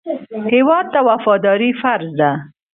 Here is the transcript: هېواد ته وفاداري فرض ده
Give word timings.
هېواد 0.53 0.85
ته 0.93 0.99
وفاداري 1.09 1.69
فرض 1.81 2.09
ده 2.19 2.31